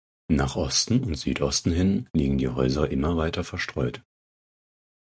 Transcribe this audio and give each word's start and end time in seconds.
Nach 0.31 0.55
Osten 0.55 1.03
und 1.03 1.13
Südosten 1.13 1.71
hin 1.71 2.09
liegen 2.11 2.39
die 2.39 2.49
Häuser 2.49 2.89
immer 2.89 3.17
weiter 3.17 3.43
verstreut. 3.43 4.01